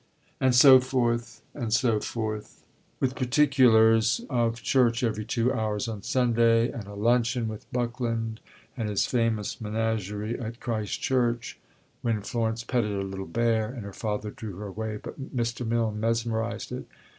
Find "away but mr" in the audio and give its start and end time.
14.65-15.63